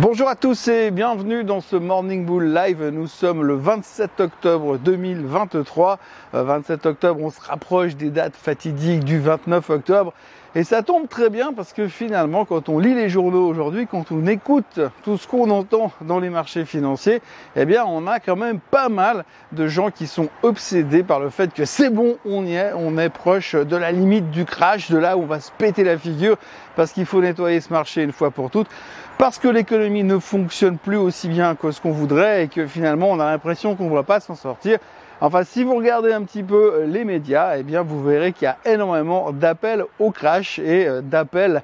[0.00, 2.88] Bonjour à tous et bienvenue dans ce Morning Bull Live.
[2.92, 5.98] Nous sommes le 27 octobre 2023.
[6.32, 10.14] 27 euh, octobre, on se rapproche des dates fatidiques du 29 octobre.
[10.58, 14.10] Et ça tombe très bien parce que finalement, quand on lit les journaux aujourd'hui, quand
[14.10, 17.22] on écoute tout ce qu'on entend dans les marchés financiers,
[17.54, 21.30] eh bien, on a quand même pas mal de gens qui sont obsédés par le
[21.30, 24.90] fait que c'est bon, on y est, on est proche de la limite du crash,
[24.90, 26.36] de là où on va se péter la figure
[26.74, 28.68] parce qu'il faut nettoyer ce marché une fois pour toutes
[29.16, 33.10] parce que l'économie ne fonctionne plus aussi bien que ce qu'on voudrait et que finalement
[33.10, 34.78] on a l'impression qu'on ne va pas s'en sortir.
[35.20, 38.44] Enfin, si vous regardez un petit peu euh, les médias, eh bien, vous verrez qu'il
[38.44, 41.62] y a énormément d'appels au crash et euh, d'appels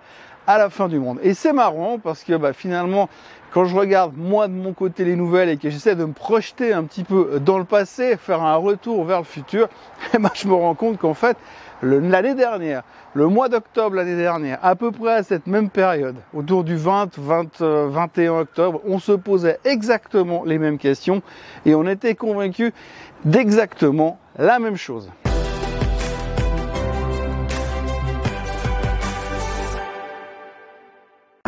[0.49, 1.21] à la fin du monde.
[1.23, 3.09] Et c'est marrant parce que bah, finalement,
[3.53, 6.73] quand je regarde moi de mon côté les nouvelles et que j'essaie de me projeter
[6.73, 9.69] un petit peu dans le passé, faire un retour vers le futur,
[10.15, 11.37] eh ben, je me rends compte qu'en fait,
[11.81, 12.83] l'année dernière,
[13.15, 17.17] le mois d'octobre l'année dernière, à peu près à cette même période, autour du 20,
[17.17, 21.23] 20, 21 octobre, on se posait exactement les mêmes questions
[21.65, 22.73] et on était convaincus
[23.25, 25.11] d'exactement la même chose.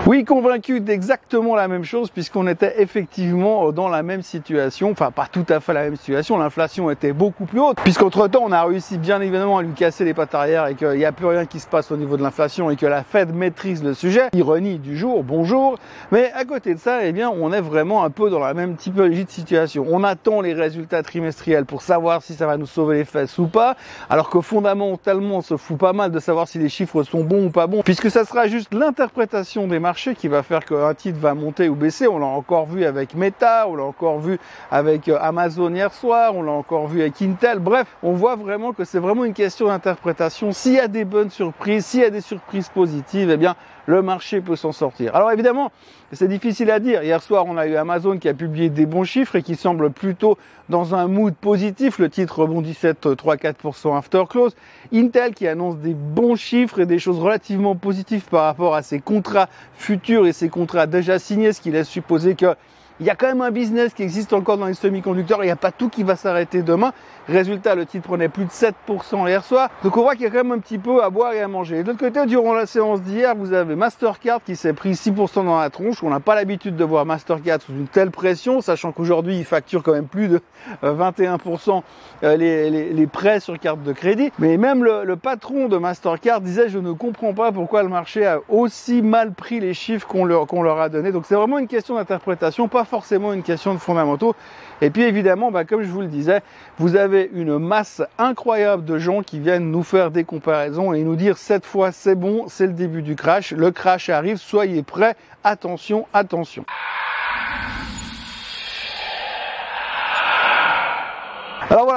[0.09, 5.27] Oui, convaincu d'exactement la même chose puisqu'on était effectivement dans la même situation, enfin pas
[5.27, 8.63] tout à fait la même situation, l'inflation était beaucoup plus haute puisqu'entre temps on a
[8.63, 11.45] réussi bien évidemment à lui casser les pattes arrière et qu'il n'y a plus rien
[11.45, 14.29] qui se passe au niveau de l'inflation et que la Fed maîtrise le sujet.
[14.33, 15.77] Ironie du jour, bonjour.
[16.13, 18.77] Mais à côté de ça, eh bien on est vraiment un peu dans la même
[18.77, 19.87] typologie de situation.
[19.91, 23.49] On attend les résultats trimestriels pour savoir si ça va nous sauver les fesses ou
[23.49, 23.75] pas,
[24.09, 27.47] alors que fondamentalement on se fout pas mal de savoir si les chiffres sont bons
[27.47, 31.19] ou pas bons puisque ça sera juste l'interprétation des marchés qui va faire qu'un titre
[31.19, 32.07] va monter ou baisser.
[32.07, 34.39] On l'a encore vu avec Meta, on l'a encore vu
[34.71, 37.59] avec euh, Amazon hier soir, on l'a encore vu avec Intel.
[37.59, 40.53] Bref, on voit vraiment que c'est vraiment une question d'interprétation.
[40.53, 44.03] S'il y a des bonnes surprises, s'il y a des surprises positives, eh bien, le
[44.03, 45.15] marché peut s'en sortir.
[45.15, 45.73] Alors évidemment,
[46.13, 47.03] c'est difficile à dire.
[47.03, 49.91] Hier soir, on a eu Amazon qui a publié des bons chiffres et qui semble
[49.91, 50.37] plutôt
[50.69, 51.99] dans un mood positif.
[51.99, 54.57] Le titre rebondissait 3-4% after close.
[54.93, 59.01] Intel qui annonce des bons chiffres et des choses relativement positives par rapport à ses
[59.01, 62.55] contrats futurs et ses contrats déjà signés, ce qui laisse supposer que
[63.01, 65.53] il y a quand même un business qui existe encore dans les semi-conducteurs, il n'y
[65.53, 66.93] a pas tout qui va s'arrêter demain.
[67.29, 69.69] Résultat, le titre prenait plus de 7% hier soir.
[69.83, 71.49] Donc on voit qu'il y a quand même un petit peu à boire et à
[71.49, 71.83] manger.
[71.83, 75.59] de l'autre côté, durant la séance d'hier, vous avez Mastercard qui s'est pris 6% dans
[75.59, 76.03] la tronche.
[76.03, 79.83] On n'a pas l'habitude de voir Mastercard sous une telle pression, sachant qu'aujourd'hui, il facture
[79.83, 80.41] quand même plus de
[80.83, 81.81] 21% euh,
[82.23, 84.31] euh, les, prêts sur carte de crédit.
[84.39, 88.41] Mais même le, patron de Mastercard disait, je ne comprends pas pourquoi le marché a
[88.49, 91.13] aussi mal pris les chiffres qu'on leur, a donnés.
[91.13, 94.35] Donc c'est vraiment une question d'interprétation, forcément une question de fondamentaux.
[94.81, 96.43] Et puis évidemment, bah, comme je vous le disais,
[96.79, 101.17] vous avez une masse incroyable de gens qui viennent nous faire des comparaisons et nous
[101.17, 105.17] dire cette fois c'est bon, c'est le début du crash, le crash arrive, soyez prêts,
[105.45, 106.65] attention, attention.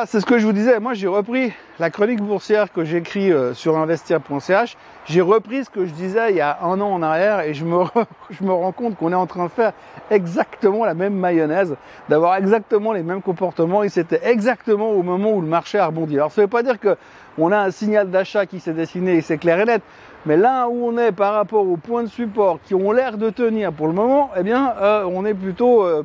[0.05, 0.79] C'est ce que je vous disais.
[0.79, 4.77] Moi, j'ai repris la chronique boursière que j'écris euh, sur investir.ch.
[5.05, 7.65] J'ai repris ce que je disais il y a un an en arrière et je
[7.65, 9.73] me, rends compte qu'on est en train de faire
[10.11, 11.75] exactement la même mayonnaise,
[12.07, 16.15] d'avoir exactement les mêmes comportements et c'était exactement au moment où le marché a rebondi.
[16.15, 16.95] Alors ça ne veut pas dire que
[17.37, 19.81] on a un signal d'achat qui s'est dessiné et c'est clair et net,
[20.25, 23.29] mais là où on est par rapport aux points de support qui ont l'air de
[23.29, 26.03] tenir pour le moment, eh bien, euh, on est plutôt euh,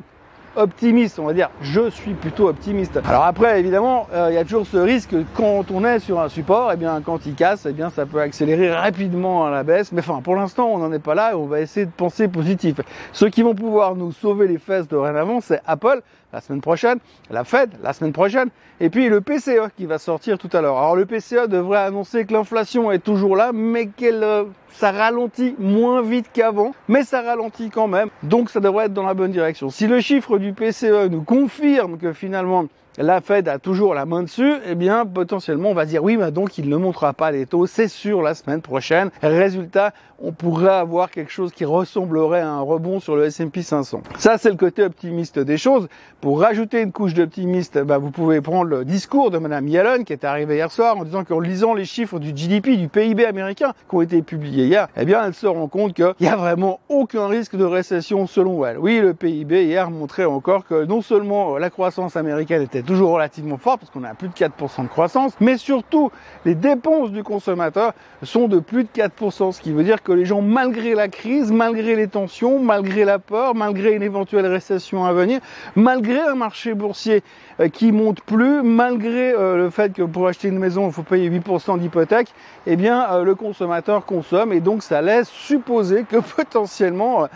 [0.55, 1.49] optimiste, on va dire.
[1.61, 2.99] Je suis plutôt optimiste.
[3.07, 6.29] Alors après, évidemment, euh, il y a toujours ce risque quand on est sur un
[6.29, 9.51] support, et eh bien quand il casse, et eh bien ça peut accélérer rapidement à
[9.51, 9.91] la baisse.
[9.91, 12.27] Mais enfin, pour l'instant, on n'en est pas là et on va essayer de penser
[12.27, 12.81] positif.
[13.11, 16.01] Ceux qui vont pouvoir nous sauver les fesses dorénavant, c'est Apple
[16.35, 16.99] la semaine prochaine,
[17.29, 18.49] la Fed la semaine prochaine,
[18.81, 20.77] et puis le PCE qui va sortir tout à l'heure.
[20.77, 25.55] Alors le PCE devrait annoncer que l'inflation est toujours là, mais qu'elle euh, ça ralentit
[25.57, 29.31] moins vite qu'avant, mais ça ralentit quand même, donc ça devrait être dans la bonne
[29.31, 29.69] direction.
[29.69, 32.65] Si le chiffre du PCE nous confirme que finalement
[32.97, 36.31] la Fed a toujours la main dessus, eh bien potentiellement on va dire oui, mais
[36.31, 39.09] donc il ne montrera pas les taux, c'est sûr la semaine prochaine.
[39.21, 44.01] Résultat, on pourrait avoir quelque chose qui ressemblerait à un rebond sur le S&P 500.
[44.17, 45.87] Ça c'est le côté optimiste des choses.
[46.21, 50.13] Pour rajouter une couche d'optimiste, bah, vous pouvez prendre le discours de Madame Yellen qui
[50.13, 53.73] est arrivée hier soir en disant qu'en lisant les chiffres du GDP, du PIB américain
[53.89, 56.79] qui ont été publiés hier, eh bien elle se rend compte qu'il n'y a vraiment
[56.87, 58.79] aucun risque de récession selon elle.
[58.79, 63.57] Oui, le PIB hier montrait encore que non seulement la croissance américaine était toujours relativement
[63.57, 66.11] forte parce qu'on à plus de 4% de croissance, mais surtout
[66.45, 67.93] les dépenses du consommateur
[68.23, 71.51] sont de plus de 4%, ce qui veut dire que les gens, malgré la crise,
[71.51, 75.39] malgré les tensions, malgré la peur, malgré une éventuelle récession à venir,
[75.75, 77.23] malgré un marché boursier
[77.59, 81.03] euh, qui monte plus, malgré euh, le fait que pour acheter une maison, il faut
[81.03, 82.33] payer 8% d'hypothèque,
[82.67, 87.27] eh bien, euh, le consommateur consomme et donc ça laisse supposer que potentiellement,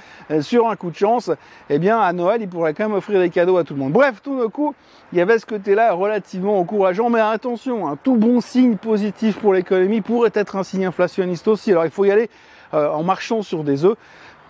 [0.41, 1.31] sur un coup de chance,
[1.69, 3.93] eh bien, à Noël, il pourrait quand même offrir des cadeaux à tout le monde.
[3.93, 4.75] Bref, tout d'un coup,
[5.11, 9.53] il y avait ce côté-là relativement encourageant, mais attention, un tout bon signe positif pour
[9.53, 11.71] l'économie pourrait être un signe inflationniste aussi.
[11.71, 12.29] Alors, il faut y aller
[12.71, 13.97] en marchant sur des œufs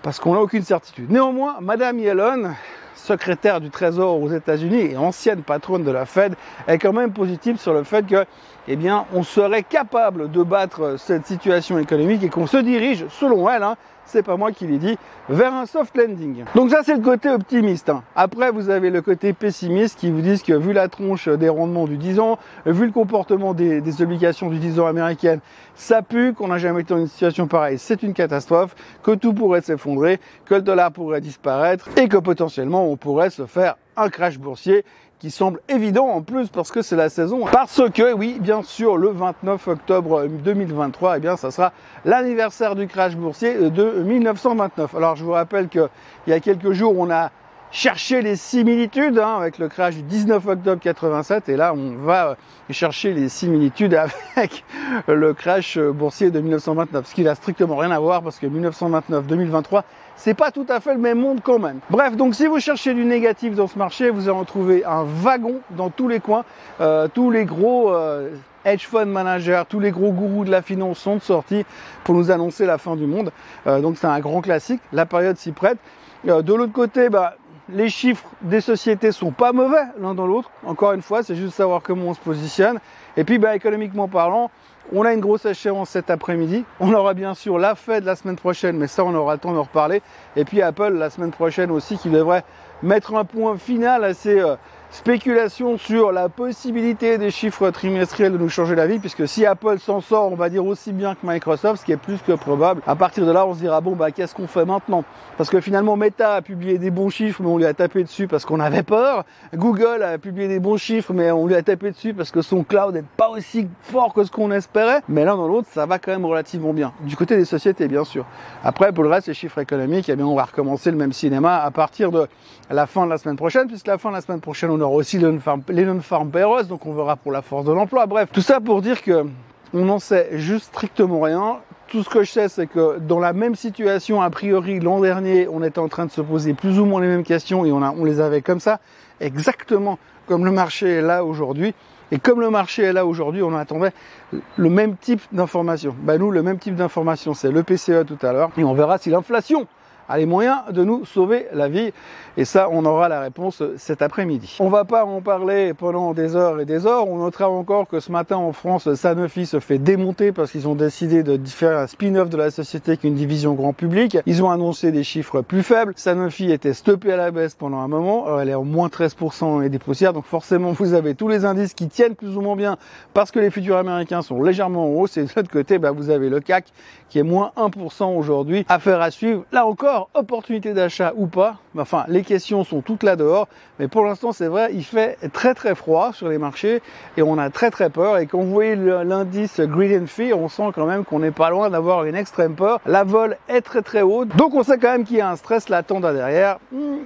[0.02, 1.10] parce qu'on n'a aucune certitude.
[1.10, 2.56] Néanmoins, Madame Yellen,
[2.96, 6.36] secrétaire du Trésor aux États-Unis et ancienne patronne de la Fed,
[6.68, 8.26] est quand même positive sur le fait que,
[8.68, 13.50] eh bien, on serait capable de battre cette situation économique et qu'on se dirige, selon
[13.50, 13.78] elle, hein,
[14.10, 14.98] c'est pas moi qui l'ai dit,
[15.30, 16.44] vers un soft landing.
[16.56, 17.90] Donc ça c'est le côté optimiste.
[17.90, 18.04] Hein.
[18.16, 21.86] Après vous avez le côté pessimiste qui vous disent que vu la tronche des rendements
[21.86, 25.40] du 10 ans, vu le comportement des, obligations du 10 ans américaines,
[25.76, 27.78] ça pue qu'on n'a jamais été dans une situation pareille.
[27.78, 32.90] C'est une catastrophe, que tout pourrait s'effondrer, que le dollar pourrait disparaître et que potentiellement
[32.90, 34.86] on pourrait se faire un crash boursier
[35.20, 37.46] qui semble évident en plus parce que c'est la saison.
[37.52, 41.74] Parce que oui, bien sûr, le 29 octobre 2023, eh bien, ça sera
[42.06, 44.96] l'anniversaire du crash boursier de 1929.
[44.96, 45.90] Alors, je vous rappelle qu'il
[46.28, 47.32] y a quelques jours, on a
[47.72, 52.36] cherché les similitudes hein, avec le crash du 19 octobre 87 et là on va
[52.70, 54.64] chercher les similitudes avec
[55.08, 59.84] le crash boursier de 1929 ce qui n'a strictement rien à voir parce que 1929-2023
[60.20, 61.80] c'est pas tout à fait le même monde quand même.
[61.90, 65.06] Bref, donc si vous cherchez du négatif dans ce marché, vous allez en trouver un
[65.06, 66.44] wagon dans tous les coins.
[66.82, 68.32] Euh, tous les gros euh,
[68.66, 71.64] hedge fund managers, tous les gros gourous de la finance sont sortis
[72.04, 73.32] pour nous annoncer la fin du monde.
[73.66, 75.78] Euh, donc c'est un grand classique, la période s'y prête.
[76.26, 77.36] de l'autre côté, bah,
[77.72, 80.52] les chiffres des sociétés sont pas mauvais l'un dans l'autre.
[80.66, 82.80] Encore une fois, c'est juste savoir comment on se positionne.
[83.18, 84.50] Et puis, bah, économiquement parlant,
[84.92, 86.66] on a une grosse échéance cet après-midi.
[86.80, 89.54] On aura bien sûr la Fed la semaine prochaine, mais ça, on aura le temps
[89.54, 90.02] d'en reparler.
[90.36, 92.44] Et puis Apple la semaine prochaine aussi, qui devrait
[92.82, 94.56] mettre un point final à ces euh,
[94.92, 99.80] spéculation sur la possibilité des chiffres trimestriels de nous changer la vie, puisque si Apple
[99.80, 102.82] s'en sort, on va dire aussi bien que Microsoft, ce qui est plus que probable.
[102.88, 105.04] À partir de là, on se dira bon bah qu'est-ce qu'on fait maintenant?
[105.38, 108.28] Parce que finalement, Meta a publié des bons chiffres, mais on lui a tapé dessus
[108.28, 109.26] parce qu'on avait peur.
[109.56, 112.64] Google a publié des bons chiffres, mais on lui a tapé dessus parce que son
[112.64, 115.02] cloud n'est pas aussi fort que ce qu'on espérait.
[115.08, 116.94] Mais l'un dans l'autre, ça va quand même relativement bien.
[117.02, 118.26] Du côté des sociétés, bien sûr.
[118.64, 121.58] Après, pour le reste, les chiffres économiques, eh bien, on va recommencer le même cinéma
[121.58, 122.28] à partir de
[122.70, 124.96] la fin de la semaine prochaine, puisque la fin de la semaine prochaine, on aura
[124.96, 128.06] aussi les non-farm payrolls, donc on verra pour la force de l'emploi.
[128.06, 129.26] Bref, tout ça pour dire que
[129.74, 131.58] on n'en sait juste strictement rien.
[131.88, 135.48] Tout ce que je sais, c'est que dans la même situation, a priori, l'an dernier,
[135.48, 137.82] on était en train de se poser plus ou moins les mêmes questions et on,
[137.82, 138.80] on les avait comme ça,
[139.20, 139.98] exactement
[140.28, 141.74] comme le marché est là aujourd'hui.
[142.12, 143.92] Et comme le marché est là aujourd'hui, on attendait
[144.32, 145.96] le même type d'information.
[146.02, 148.52] Ben nous, le même type d'information, c'est le PCE tout à l'heure.
[148.58, 149.68] Et on verra si l'inflation
[150.10, 151.94] a les moyens de nous sauver la vie.
[152.36, 154.58] Et ça, on aura la réponse cet après-midi.
[154.60, 157.08] On va pas en parler pendant des heures et des heures.
[157.08, 160.76] On notera encore que ce matin en France, Sanofi se fait démonter parce qu'ils ont
[160.76, 164.18] décidé de faire un spin-off de la société qu'une division grand public.
[164.26, 165.94] Ils ont annoncé des chiffres plus faibles.
[165.96, 168.40] Sanofi était stoppée à la baisse pendant un moment.
[168.40, 170.14] Elle est en moins 13% et des poussières.
[170.14, 172.78] Donc forcément, vous avez tous les indices qui tiennent plus ou moins bien
[173.14, 175.18] parce que les futurs américains sont légèrement en hausse.
[175.18, 176.66] Et de l'autre côté, bah, vous avez le CAC
[177.10, 178.66] qui est moins 1% aujourd'hui.
[178.70, 179.44] Affaire à suivre.
[179.52, 183.48] Là encore, opportunité d'achat ou pas, enfin les questions sont toutes là dehors,
[183.80, 186.82] mais pour l'instant c'est vrai, il fait très très froid sur les marchés
[187.18, 188.18] et on a très très peur.
[188.18, 191.50] Et quand vous voyez l'indice Greed and Fear, on sent quand même qu'on n'est pas
[191.50, 192.80] loin d'avoir une extrême peur.
[192.86, 195.36] La vol est très très haute, donc on sait quand même qu'il y a un
[195.36, 196.60] stress latent derrière.
[196.72, 197.00] Hmm,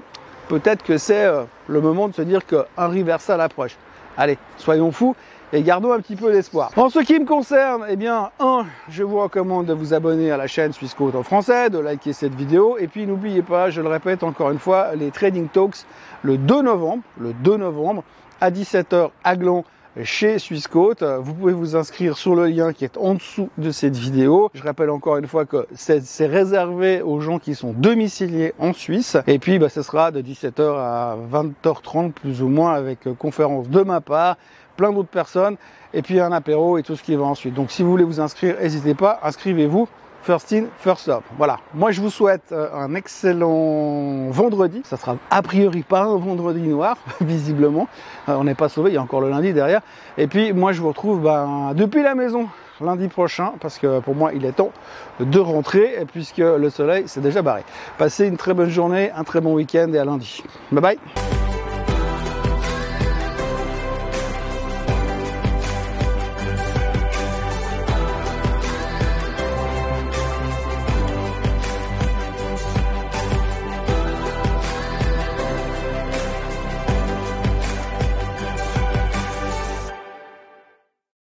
[0.48, 3.78] peut-être que c'est euh, le moment de se dire qu'un reversal approche.
[4.18, 5.16] Allez, soyons fous
[5.54, 6.72] et gardons un petit peu d'espoir.
[6.76, 10.38] En ce qui me concerne, eh bien, un, je vous recommande de vous abonner à
[10.38, 13.88] la chaîne Suisse en français, de liker cette vidéo, et puis n'oubliez pas, je le
[13.88, 15.86] répète encore une fois, les Trading Talks
[16.24, 18.04] le 2 novembre, le 2 novembre,
[18.42, 19.64] à 17h à Gland,
[20.02, 21.04] chez Swissquote.
[21.04, 24.50] Vous pouvez vous inscrire sur le lien qui est en dessous de cette vidéo.
[24.56, 29.18] Je rappelle encore une fois que c'est réservé aux gens qui sont domiciliés en Suisse.
[29.28, 33.82] Et puis, bah, ce sera de 17h à 20h30 plus ou moins avec conférence de
[33.82, 34.38] ma part
[34.76, 35.58] plein d'autres personnes,
[35.94, 37.54] et puis un apéro et tout ce qui va ensuite.
[37.54, 39.88] Donc si vous voulez vous inscrire, n'hésitez pas, inscrivez-vous.
[40.24, 41.24] First in, first up.
[41.38, 41.60] Voilà.
[41.74, 44.82] Moi, je vous souhaite euh, un excellent vendredi.
[44.86, 47.90] Ça sera a priori pas un vendredi noir, visiblement.
[48.30, 48.92] Euh, on n'est pas sauvé.
[48.92, 49.82] Il y a encore le lundi derrière.
[50.18, 52.48] Et puis, moi, je vous retrouve ben, depuis la maison
[52.80, 54.72] lundi prochain parce que pour moi, il est temps
[55.20, 57.64] de rentrer puisque le soleil s'est déjà barré.
[57.98, 60.44] Passez une très bonne journée, un très bon week-end et à lundi.
[60.72, 61.33] Bye bye.